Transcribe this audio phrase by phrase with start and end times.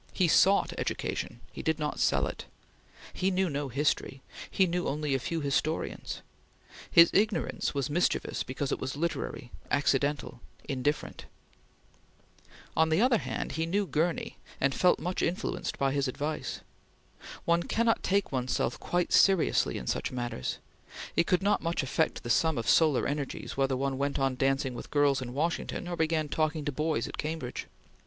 [0.13, 2.45] He sought education; he did not sell it.
[3.13, 6.23] He knew no history; he knew only a few historians;
[6.89, 11.25] his ignorance was mischievous because it was literary, accidental, indifferent.
[12.75, 16.61] On the other hand he knew Gurney, and felt much influenced by his advice.
[17.45, 20.57] One cannot take one's self quite seriously in such matters;
[21.15, 24.73] it could not much affect the sum of solar energies whether one went on dancing
[24.73, 27.67] with girls in Washington, or began talking to boys at Cambridge.